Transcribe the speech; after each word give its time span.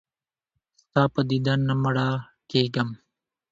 ستا 0.81 1.03
په 1.13 1.21
دیدن 1.29 1.59
نه 1.69 1.75
مړه 1.83 2.07
کېږم. 2.51 2.89